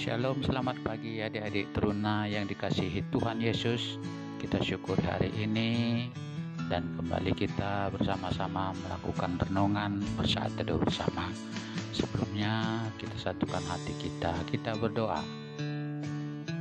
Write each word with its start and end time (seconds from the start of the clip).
Shalom, 0.00 0.40
selamat 0.40 0.80
pagi 0.80 1.20
adik-adik 1.20 1.76
teruna 1.76 2.24
yang 2.24 2.48
dikasihi 2.48 3.12
Tuhan 3.12 3.36
Yesus. 3.36 4.00
Kita 4.40 4.56
syukur 4.56 4.96
hari 4.96 5.28
ini 5.36 6.08
dan 6.72 6.88
kembali 6.96 7.36
kita 7.36 7.92
bersama-sama 7.92 8.72
melakukan 8.80 9.36
renungan 9.44 10.00
bersaat 10.16 10.56
teduh 10.56 10.80
bersama. 10.80 11.28
Sebelumnya 11.92 12.80
kita 12.96 13.12
satukan 13.28 13.60
hati 13.68 13.92
kita, 14.00 14.32
kita 14.48 14.72
berdoa. 14.80 15.20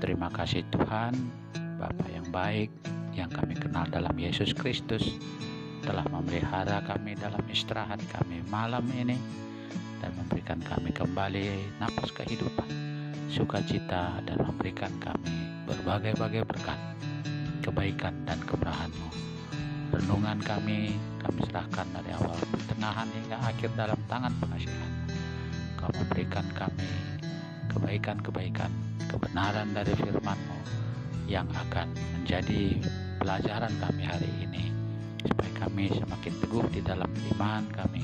Terima 0.03 0.27
kasih 0.35 0.67
Tuhan, 0.75 1.15
Bapa 1.79 2.11
yang 2.11 2.27
baik 2.35 2.67
yang 3.15 3.31
kami 3.31 3.55
kenal 3.55 3.87
dalam 3.87 4.19
Yesus 4.19 4.51
Kristus 4.51 5.15
telah 5.87 6.03
memelihara 6.11 6.83
kami 6.83 7.15
dalam 7.15 7.47
istirahat 7.47 8.03
kami 8.11 8.43
malam 8.51 8.83
ini 8.91 9.15
dan 10.03 10.11
memberikan 10.19 10.59
kami 10.59 10.91
kembali 10.91 11.79
nafas 11.79 12.11
kehidupan, 12.11 12.67
sukacita 13.39 14.19
dan 14.27 14.35
memberikan 14.43 14.91
kami 14.99 15.63
berbagai-bagai 15.63 16.43
berkat, 16.43 16.75
kebaikan 17.63 18.11
dan 18.27 18.35
kemurahan-Mu. 18.43 19.09
Renungan 19.95 20.43
kami, 20.43 20.99
kami 21.23 21.39
serahkan 21.47 21.87
dari 21.95 22.11
awal 22.19 22.35
pertengahan 22.51 23.07
hingga 23.07 23.39
akhir 23.39 23.71
dalam 23.79 23.99
tangan 24.11 24.35
pengasihan. 24.43 24.91
Kau 25.79 25.87
memberikan 25.95 26.43
kami 26.51 26.91
kebaikan-kebaikan, 27.71 28.71
kebenaran 29.07 29.71
dari 29.71 29.95
firman-Mu 29.95 30.59
yang 31.31 31.47
akan 31.55 31.95
menjadi 32.19 32.75
pelajaran 33.23 33.71
kami 33.79 34.03
hari 34.03 34.29
ini 34.43 34.67
supaya 35.23 35.51
kami 35.63 35.87
semakin 35.95 36.33
teguh 36.43 36.67
di 36.75 36.81
dalam 36.83 37.09
iman 37.35 37.63
kami 37.71 38.03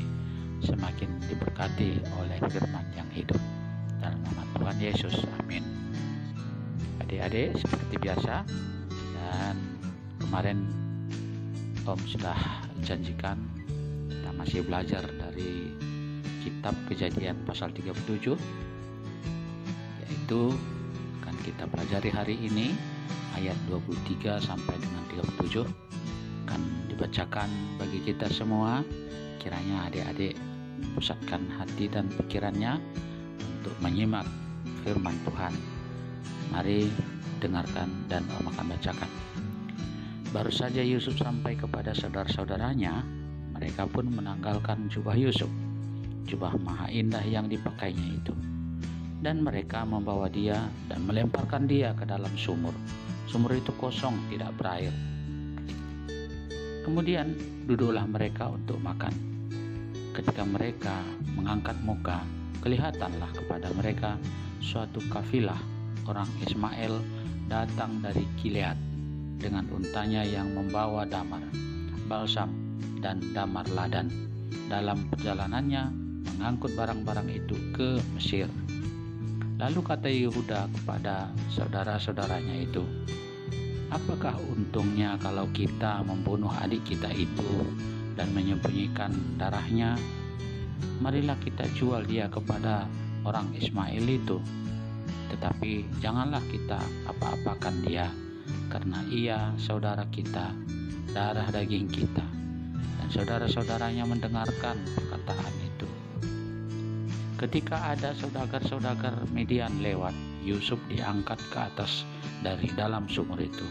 semakin 0.63 1.11
diberkati 1.27 1.99
oleh 2.23 2.39
firman 2.47 2.87
yang 2.95 3.09
hidup. 3.11 3.54
Dalam 4.05 4.21
nama 4.21 4.45
Tuhan 4.53 4.77
Yesus, 4.77 5.25
amin. 5.41 5.65
Adik-adik, 7.01 7.57
seperti 7.57 7.97
biasa, 7.97 8.45
dan 9.17 9.57
kemarin 10.21 10.61
Om 11.81 11.97
sudah 12.05 12.37
janjikan 12.85 13.41
kita 14.05 14.29
masih 14.37 14.61
belajar 14.61 15.01
dari 15.09 15.73
kitab 16.45 16.77
kejadian 16.85 17.33
pasal 17.49 17.73
37 17.73 18.37
yaitu 20.05 20.41
akan 21.25 21.35
kita 21.41 21.65
pelajari 21.65 22.09
hari 22.13 22.35
ini 22.45 22.77
ayat 23.33 23.57
23 23.73 24.37
sampai 24.37 24.77
dengan 24.85 25.01
37 25.49 25.65
akan 26.45 26.61
dibacakan 26.93 27.49
bagi 27.81 28.05
kita 28.05 28.29
semua. 28.29 28.85
Kiranya 29.41 29.89
adik-adik 29.89 30.37
pusatkan 30.93 31.49
hati 31.57 31.89
dan 31.89 32.05
pikirannya 32.13 32.77
untuk 33.65 33.81
menyimak 33.81 34.29
firman 34.85 35.17
Tuhan. 35.25 35.49
Mari 36.53 36.85
dengarkan 37.41 37.89
dan 38.05 38.21
Om 38.37 38.53
akan 38.53 38.77
bacakan. 38.77 39.09
Baru 40.29 40.53
saja 40.53 40.85
Yusuf 40.85 41.17
sampai 41.17 41.57
kepada 41.57 41.89
saudara-saudaranya, 41.97 43.01
mereka 43.57 43.89
pun 43.89 44.05
menanggalkan 44.13 44.85
jubah 44.93 45.17
Yusuf, 45.17 45.49
jubah 46.29 46.53
maha 46.61 46.93
indah 46.93 47.25
yang 47.25 47.49
dipakainya 47.49 48.21
itu. 48.21 48.37
Dan 49.25 49.41
mereka 49.41 49.81
membawa 49.81 50.29
dia 50.29 50.69
dan 50.85 51.01
melemparkan 51.09 51.65
dia 51.65 51.97
ke 51.97 52.05
dalam 52.05 52.37
sumur. 52.37 52.77
Sumur 53.25 53.49
itu 53.57 53.73
kosong, 53.81 54.13
tidak 54.29 54.53
berair. 54.61 54.93
Kemudian 56.85 57.33
duduklah 57.65 58.05
mereka 58.05 58.53
untuk 58.53 58.77
makan 58.77 59.33
ketika 60.13 60.45
mereka 60.45 61.01
mengangkat 61.33 61.73
muka, 61.81 62.21
kelihatanlah 62.65 63.29
kepada 63.37 63.69
mereka 63.77 64.17
suatu 64.57 64.97
kafilah 65.13 65.61
orang 66.09 66.25
Ismail 66.41 66.97
datang 67.45 68.01
dari 68.01 68.25
Gilead 68.41 68.73
dengan 69.37 69.69
untanya 69.69 70.25
yang 70.25 70.49
membawa 70.49 71.05
damar, 71.05 71.45
balsam, 72.09 72.49
dan 73.05 73.21
damar 73.37 73.69
ladan. 73.69 74.09
Dalam 74.65 75.05
perjalanannya 75.13 75.93
mengangkut 76.25 76.73
barang-barang 76.73 77.29
itu 77.29 77.53
ke 77.77 78.01
Mesir. 78.17 78.49
Lalu 79.61 79.79
kata 79.85 80.09
Yehuda 80.09 80.65
kepada 80.73 81.29
saudara-saudaranya 81.53 82.65
itu, 82.65 82.81
Apakah 83.93 84.33
untungnya 84.41 85.13
kalau 85.21 85.45
kita 85.53 86.01
membunuh 86.01 86.49
adik 86.49 86.81
kita 86.89 87.13
itu 87.13 87.69
dan 88.17 88.33
menyembunyikan 88.33 89.13
darahnya, 89.37 89.93
marilah 90.99 91.37
kita 91.41 91.67
jual 91.75 92.03
dia 92.07 92.31
kepada 92.31 92.87
orang 93.25 93.51
Ismail 93.57 94.05
itu. 94.05 94.39
Tetapi 95.33 95.99
janganlah 95.99 96.41
kita 96.47 96.79
apa-apakan 97.09 97.75
dia, 97.83 98.07
karena 98.69 99.01
ia 99.09 99.37
saudara 99.57 100.05
kita, 100.13 100.53
darah 101.11 101.49
daging 101.49 101.89
kita. 101.89 102.23
Dan 103.01 103.07
saudara-saudaranya 103.11 104.05
mendengarkan 104.05 104.79
perkataan 104.95 105.55
itu. 105.61 105.89
Ketika 107.35 107.91
ada 107.91 108.15
saudagar-saudagar 108.15 109.27
Median 109.35 109.83
lewat, 109.83 110.15
Yusuf 110.45 110.79
diangkat 110.87 111.41
ke 111.51 111.57
atas 111.59 112.07
dari 112.39 112.71
dalam 112.77 113.09
sumur 113.11 113.41
itu. 113.41 113.65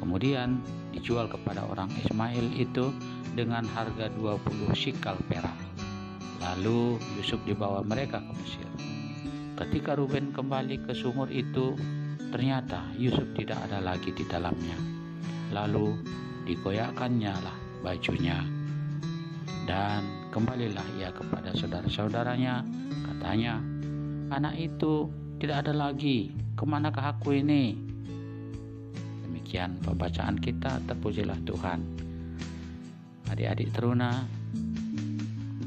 Kemudian 0.00 0.64
dijual 0.96 1.28
kepada 1.28 1.68
orang 1.68 1.92
Ismail 2.00 2.56
itu 2.56 2.88
dengan 3.36 3.68
harga 3.76 4.08
20 4.16 4.72
shikal 4.72 5.20
perak. 5.28 5.59
Lalu 6.40 6.96
Yusuf 7.20 7.40
dibawa 7.44 7.84
mereka 7.84 8.24
ke 8.24 8.32
Mesir. 8.40 8.68
Ketika 9.60 9.92
Ruben 9.92 10.32
kembali 10.32 10.88
ke 10.88 10.96
sumur 10.96 11.28
itu, 11.28 11.76
ternyata 12.32 12.88
Yusuf 12.96 13.28
tidak 13.36 13.60
ada 13.68 13.84
lagi 13.84 14.08
di 14.16 14.24
dalamnya. 14.24 14.76
Lalu 15.52 16.00
digoyahkannya 16.48 17.34
lah 17.44 17.56
bajunya. 17.84 18.40
Dan 19.68 20.32
kembalilah 20.32 20.84
ia 20.96 21.12
kepada 21.12 21.52
saudara-saudaranya. 21.52 22.64
Katanya, 23.04 23.60
anak 24.32 24.56
itu 24.56 25.12
tidak 25.36 25.68
ada 25.68 25.76
lagi. 25.76 26.32
Ke 26.56 26.64
manakah 26.64 27.20
aku 27.20 27.36
ini? 27.36 27.76
Demikian 29.28 29.76
pembacaan 29.84 30.40
kita. 30.40 30.80
Terpujilah 30.88 31.36
Tuhan 31.44 32.00
adik-adik 33.30 33.70
teruna 33.70 34.26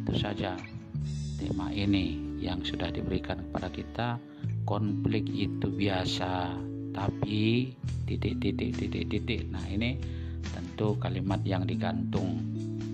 tentu 0.03 0.19
saja 0.19 0.59
tema 1.39 1.71
ini 1.71 2.35
yang 2.43 2.59
sudah 2.59 2.91
diberikan 2.91 3.39
kepada 3.39 3.71
kita. 3.71 4.07
Konflik 4.67 5.23
itu 5.31 5.71
biasa 5.71 6.59
tapi 6.91 7.71
titik 8.03 8.35
titik 8.43 8.75
titik 8.75 9.07
titik. 9.07 9.47
Nah 9.47 9.63
ini 9.63 9.95
tentu 10.51 10.99
kalimat 10.99 11.39
yang 11.47 11.63
digantung. 11.63 12.35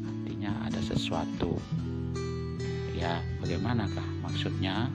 Artinya 0.06 0.70
ada 0.70 0.78
sesuatu. 0.86 1.58
Ya 2.94 3.18
bagaimanakah 3.42 4.06
maksudnya? 4.22 4.94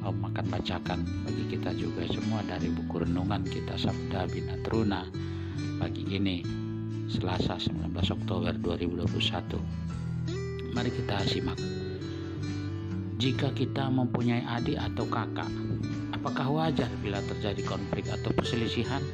Om 0.00 0.32
akan 0.32 0.46
bacakan 0.48 1.04
bagi 1.28 1.52
kita 1.52 1.76
juga 1.76 2.08
semua 2.08 2.40
dari 2.48 2.72
buku 2.72 3.04
renungan 3.04 3.44
kita 3.44 3.76
Sabda 3.76 4.24
Bina 4.24 4.56
Teruna 4.64 5.04
pagi 5.76 6.08
ini 6.08 6.40
Selasa 7.12 7.60
19 7.60 7.92
Oktober 7.92 8.56
2021. 8.56 9.92
Mari 10.72 10.88
kita 10.88 11.20
simak. 11.28 11.60
Jika 13.20 13.52
kita 13.52 13.92
mempunyai 13.92 14.40
adik 14.40 14.80
atau 14.80 15.04
kakak, 15.04 15.52
apakah 16.16 16.48
wajar 16.48 16.88
bila 17.04 17.20
terjadi 17.28 17.60
konflik 17.68 18.08
atau 18.08 18.32
perselisihan? 18.32 19.04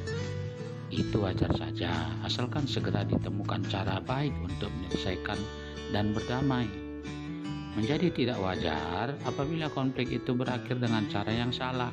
Itu 0.89 1.27
wajar 1.27 1.51
saja, 1.59 2.15
asalkan 2.23 2.65
segera 2.65 3.03
ditemukan 3.03 3.67
cara 3.67 3.99
baik 3.99 4.33
untuk 4.39 4.71
menyelesaikan 4.71 5.37
dan 5.91 6.15
berdamai. 6.15 6.71
Menjadi 7.75 8.15
tidak 8.15 8.39
wajar 8.39 9.19
apabila 9.27 9.67
konflik 9.69 10.15
itu 10.15 10.39
berakhir 10.39 10.79
dengan 10.79 11.11
cara 11.11 11.35
yang 11.35 11.51
salah. 11.51 11.91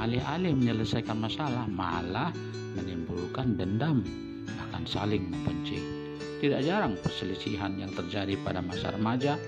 Alih-alih 0.00 0.56
menyelesaikan 0.56 1.20
masalah, 1.20 1.68
malah 1.68 2.32
menimbulkan 2.72 3.52
dendam 3.54 4.00
akan 4.48 4.82
saling 4.88 5.28
membenci. 5.28 6.01
Tidak 6.42 6.58
jarang 6.66 6.98
perselisihan 6.98 7.78
yang 7.78 7.94
terjadi 7.94 8.34
pada 8.42 8.58
masa 8.58 8.90
remaja 8.90 9.38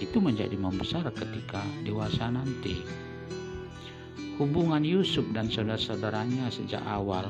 itu 0.00 0.16
menjadi 0.24 0.56
membesar 0.56 1.04
ketika 1.12 1.60
dewasa 1.84 2.32
nanti. 2.32 2.80
Hubungan 4.40 4.80
Yusuf 4.80 5.28
dan 5.36 5.52
saudara-saudaranya 5.52 6.48
sejak 6.48 6.80
awal 6.88 7.28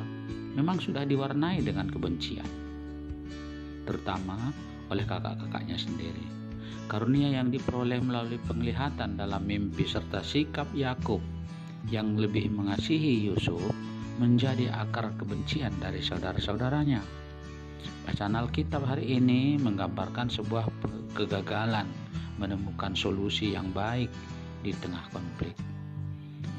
memang 0.55 0.79
sudah 0.79 1.03
diwarnai 1.03 1.59
dengan 1.67 1.91
kebencian, 1.91 2.47
terutama 3.83 4.55
oleh 4.95 5.03
kakak-kakaknya 5.03 5.75
sendiri. 5.75 6.25
Karunia 6.87 7.35
yang 7.35 7.51
diperoleh 7.51 7.99
melalui 7.99 8.39
penglihatan 8.47 9.19
dalam 9.19 9.43
mimpi 9.43 9.91
serta 9.91 10.23
sikap 10.23 10.71
Yakub 10.71 11.19
yang 11.91 12.15
lebih 12.15 12.47
mengasihi 12.47 13.27
Yusuf 13.27 13.75
menjadi 14.23 14.71
akar 14.71 15.11
kebencian 15.19 15.75
dari 15.83 15.99
saudara-saudaranya. 15.99 17.24
Bacaan 18.05 18.37
Alkitab 18.37 18.85
hari 18.85 19.17
ini 19.17 19.57
menggambarkan 19.57 20.29
sebuah 20.29 20.69
kegagalan 21.15 21.89
menemukan 22.37 22.93
solusi 22.99 23.55
yang 23.55 23.71
baik 23.71 24.11
di 24.65 24.75
tengah 24.77 25.07
konflik. 25.15 25.55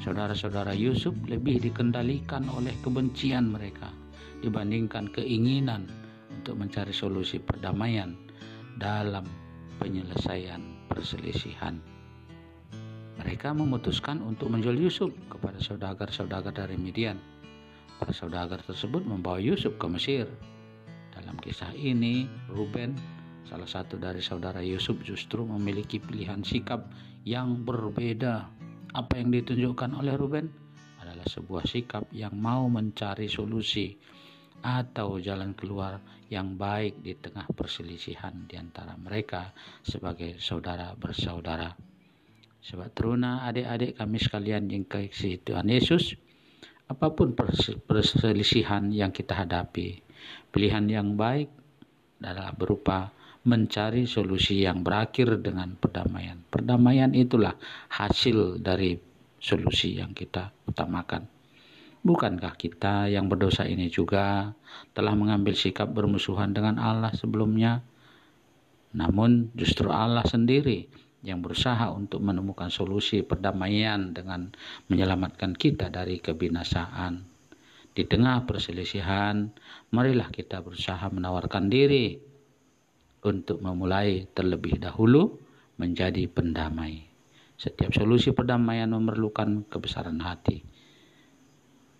Saudara-saudara 0.00 0.72
Yusuf 0.72 1.12
lebih 1.26 1.58
dikendalikan 1.58 2.46
oleh 2.50 2.72
kebencian 2.80 3.50
mereka 3.50 3.90
dibandingkan 4.38 5.10
keinginan 5.10 5.90
untuk 6.30 6.62
mencari 6.62 6.94
solusi 6.94 7.42
perdamaian 7.42 8.14
dalam 8.78 9.26
penyelesaian 9.82 10.86
perselisihan. 10.86 11.82
Mereka 13.16 13.56
memutuskan 13.56 14.22
untuk 14.22 14.52
menjual 14.52 14.76
Yusuf 14.76 15.10
kepada 15.26 15.58
saudagar-saudagar 15.58 16.54
dari 16.54 16.76
Midian. 16.78 17.18
Para 17.96 18.12
saudagar 18.12 18.60
tersebut 18.60 19.02
membawa 19.02 19.40
Yusuf 19.40 19.74
ke 19.80 19.88
Mesir. 19.88 20.28
Dalam 21.36 21.52
kisah 21.52 21.76
ini, 21.76 22.24
Ruben, 22.48 22.96
salah 23.44 23.68
satu 23.68 24.00
dari 24.00 24.24
saudara 24.24 24.64
Yusuf, 24.64 24.96
justru 25.04 25.44
memiliki 25.44 26.00
pilihan 26.00 26.40
sikap 26.40 26.88
yang 27.28 27.60
berbeda. 27.60 28.48
Apa 28.96 29.20
yang 29.20 29.28
ditunjukkan 29.36 30.00
oleh 30.00 30.16
Ruben 30.16 30.48
adalah 30.96 31.28
sebuah 31.28 31.68
sikap 31.68 32.08
yang 32.16 32.32
mau 32.40 32.64
mencari 32.72 33.28
solusi 33.28 33.92
atau 34.64 35.20
jalan 35.20 35.52
keluar 35.52 36.00
yang 36.32 36.56
baik 36.56 37.04
di 37.04 37.12
tengah 37.20 37.44
perselisihan 37.52 38.48
di 38.48 38.56
antara 38.56 38.96
mereka 38.96 39.52
sebagai 39.84 40.40
saudara 40.40 40.96
bersaudara. 40.96 41.68
Sebab 42.64 42.96
teruna 42.96 43.44
adik-adik 43.44 44.00
kami 44.00 44.16
sekalian 44.16 44.72
yang 44.72 44.88
kasih 44.88 45.36
Tuhan 45.44 45.68
Yesus, 45.68 46.16
apa 46.88 47.12
pun 47.12 47.36
perselisihan 47.84 48.88
yang 48.88 49.12
kita 49.12 49.36
hadapi, 49.36 50.05
pilihan 50.50 50.86
yang 50.88 51.14
baik 51.14 51.48
adalah 52.22 52.52
berupa 52.56 53.12
mencari 53.46 54.10
solusi 54.10 54.66
yang 54.66 54.82
berakhir 54.82 55.38
dengan 55.38 55.78
perdamaian. 55.78 56.42
Perdamaian 56.50 57.14
itulah 57.14 57.54
hasil 57.94 58.58
dari 58.58 58.98
solusi 59.38 60.02
yang 60.02 60.10
kita 60.10 60.50
utamakan. 60.66 61.30
Bukankah 62.02 62.54
kita 62.58 63.10
yang 63.10 63.30
berdosa 63.30 63.66
ini 63.66 63.90
juga 63.90 64.54
telah 64.94 65.14
mengambil 65.14 65.54
sikap 65.54 65.90
bermusuhan 65.90 66.54
dengan 66.54 66.78
Allah 66.78 67.14
sebelumnya? 67.14 67.82
Namun 68.94 69.54
justru 69.54 69.90
Allah 69.90 70.22
sendiri 70.26 70.86
yang 71.26 71.42
berusaha 71.42 71.90
untuk 71.90 72.22
menemukan 72.22 72.70
solusi 72.70 73.26
perdamaian 73.26 74.14
dengan 74.14 74.54
menyelamatkan 74.86 75.58
kita 75.58 75.90
dari 75.90 76.22
kebinasaan. 76.22 77.35
Di 77.96 78.04
tengah 78.04 78.44
perselisihan, 78.44 79.48
marilah 79.88 80.28
kita 80.28 80.60
berusaha 80.60 81.08
menawarkan 81.08 81.72
diri 81.72 82.20
untuk 83.24 83.64
memulai 83.64 84.28
terlebih 84.36 84.76
dahulu 84.76 85.40
menjadi 85.80 86.28
pendamai. 86.28 87.08
Setiap 87.56 87.96
solusi 87.96 88.36
perdamaian 88.36 88.92
memerlukan 88.92 89.64
kebesaran 89.72 90.20
hati 90.20 90.76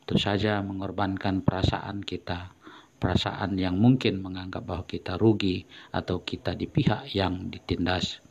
tentu 0.06 0.22
saja 0.22 0.62
mengorbankan 0.62 1.42
perasaan 1.42 1.98
kita, 1.98 2.54
perasaan 3.02 3.58
yang 3.58 3.74
mungkin 3.74 4.22
menganggap 4.22 4.62
bahwa 4.62 4.86
kita 4.86 5.18
rugi 5.18 5.66
atau 5.90 6.22
kita 6.22 6.54
di 6.54 6.70
pihak 6.70 7.10
yang 7.10 7.50
ditindas. 7.50 8.22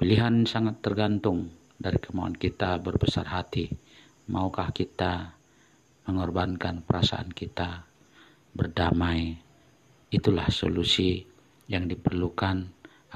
Pilihan 0.00 0.48
sangat 0.48 0.80
tergantung 0.80 1.52
dari 1.76 2.00
kemauan 2.00 2.32
kita 2.32 2.80
berbesar 2.80 3.28
hati. 3.28 3.68
Maukah 4.32 4.72
kita 4.72 5.36
mengorbankan 6.08 6.82
perasaan 6.86 7.30
kita 7.30 7.86
berdamai? 8.52 9.36
Itulah 10.12 10.52
solusi 10.52 11.24
yang 11.68 11.88
diperlukan 11.88 12.56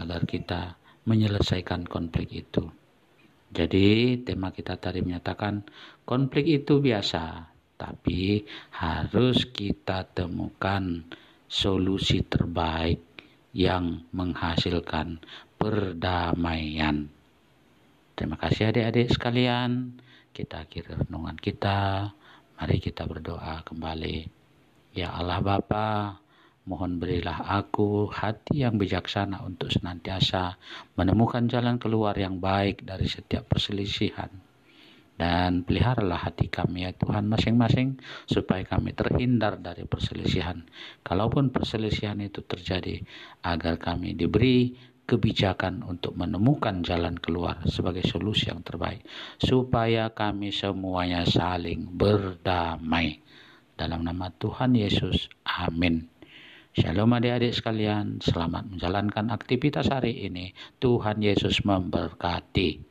agar 0.01 0.25
kita 0.25 0.81
menyelesaikan 1.05 1.85
konflik 1.87 2.33
itu. 2.33 2.65
Jadi 3.53 4.21
tema 4.27 4.51
kita 4.51 4.77
tadi 4.77 5.01
menyatakan 5.01 5.63
konflik 6.03 6.65
itu 6.65 6.83
biasa, 6.83 7.53
tapi 7.79 8.43
harus 8.75 9.47
kita 9.49 10.09
temukan 10.13 11.07
solusi 11.47 12.27
terbaik 12.27 13.01
yang 13.57 14.05
menghasilkan 14.13 15.23
perdamaian. 15.57 17.09
Terima 18.17 18.37
kasih 18.37 18.73
adik-adik 18.73 19.13
sekalian. 19.13 19.97
Kita 20.33 20.69
akhiri 20.69 21.05
renungan 21.05 21.37
kita. 21.37 22.13
Mari 22.57 22.77
kita 22.81 23.05
berdoa 23.05 23.61
kembali. 23.65 24.17
Ya 24.97 25.13
Allah 25.13 25.45
Bapa, 25.45 26.17
Mohon 26.67 26.99
berilah 26.99 27.47
aku 27.47 28.11
hati 28.11 28.67
yang 28.67 28.75
bijaksana 28.75 29.47
untuk 29.47 29.71
senantiasa 29.71 30.59
menemukan 30.99 31.47
jalan 31.47 31.79
keluar 31.79 32.19
yang 32.19 32.43
baik 32.43 32.83
dari 32.83 33.07
setiap 33.07 33.47
perselisihan. 33.47 34.27
Dan 35.17 35.63
peliharalah 35.63 36.27
hati 36.27 36.51
kami 36.51 36.85
ya 36.85 36.93
Tuhan 36.93 37.31
masing-masing 37.31 38.03
supaya 38.27 38.67
kami 38.67 38.99
terhindar 38.99 39.63
dari 39.63 39.87
perselisihan. 39.87 40.67
Kalaupun 41.07 41.55
perselisihan 41.55 42.19
itu 42.19 42.43
terjadi 42.43 42.99
agar 43.47 43.79
kami 43.79 44.19
diberi 44.19 44.75
kebijakan 45.07 45.87
untuk 45.87 46.19
menemukan 46.19 46.83
jalan 46.83 47.15
keluar 47.17 47.63
sebagai 47.71 48.03
solusi 48.05 48.51
yang 48.51 48.61
terbaik 48.67 49.07
supaya 49.39 50.11
kami 50.11 50.51
semuanya 50.51 51.23
saling 51.23 51.87
berdamai 51.95 53.23
dalam 53.79 54.03
nama 54.03 54.29
Tuhan 54.35 54.75
Yesus 54.75 55.31
amin 55.47 56.11
Shalom 56.77 57.09
adik-adik 57.17 57.57
sekalian, 57.57 58.21
selamat 58.21 58.69
menjalankan 58.69 59.33
aktivitas 59.33 59.89
hari 59.89 60.29
ini. 60.29 60.53
Tuhan 60.77 61.25
Yesus 61.25 61.65
memberkati. 61.65 62.86